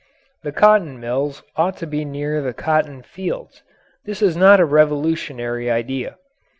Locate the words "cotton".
0.51-0.99, 2.55-3.03